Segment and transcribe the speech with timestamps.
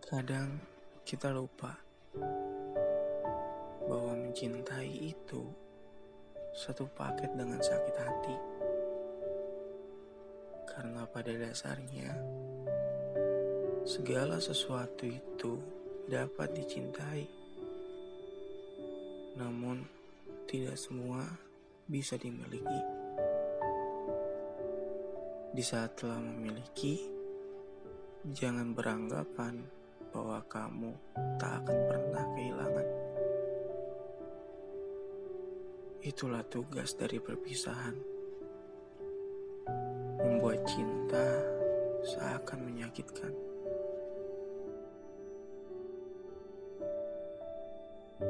[0.00, 0.56] Kadang
[1.04, 1.76] kita lupa
[3.84, 5.44] bahwa mencintai itu
[6.56, 8.36] satu paket dengan sakit hati,
[10.72, 12.16] karena pada dasarnya
[13.84, 15.60] segala sesuatu itu
[16.08, 17.28] dapat dicintai,
[19.36, 19.84] namun
[20.48, 21.28] tidak semua
[21.84, 22.99] bisa dimiliki.
[25.50, 26.94] Di saat telah memiliki,
[28.22, 29.66] jangan beranggapan
[30.14, 30.94] bahwa kamu
[31.42, 32.88] tak akan pernah kehilangan.
[36.06, 37.98] Itulah tugas dari perpisahan.
[40.22, 41.42] Membuat cinta
[42.06, 43.49] seakan menyakitkan.